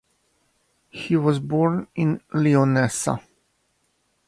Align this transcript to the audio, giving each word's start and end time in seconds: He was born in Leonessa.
He 0.89 1.15
was 1.15 1.37
born 1.37 1.87
in 1.93 2.21
Leonessa. 2.33 3.21